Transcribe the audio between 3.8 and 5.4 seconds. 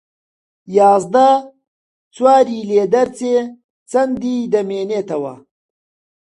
چەندی دەمێنێتەوە